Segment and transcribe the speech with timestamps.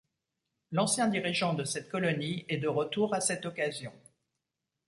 [0.71, 3.93] L'ancien dirigeant de cette colonie est de retour à cette occasion.